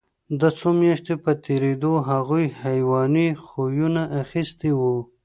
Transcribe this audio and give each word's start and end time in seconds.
د 0.39 0.43
څو 0.57 0.69
میاشتو 0.81 1.13
په 1.23 1.31
تېرېدو 1.45 1.91
هغوی 2.09 2.45
حیواني 2.61 3.27
خویونه 3.45 4.03
اخیستي 4.21 4.71
وو 4.79 4.95